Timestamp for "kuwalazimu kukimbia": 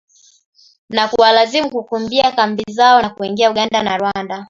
1.07-2.31